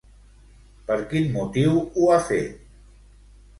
Per 0.87 0.97
quin 1.11 1.29
motiu 1.37 1.77
ho 1.83 2.09
ha 2.11 2.19
fet? 2.33 2.67